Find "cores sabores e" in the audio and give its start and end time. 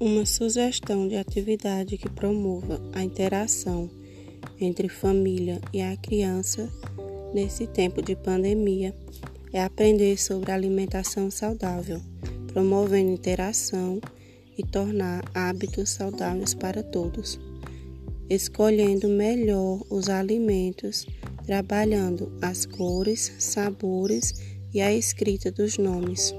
22.66-24.80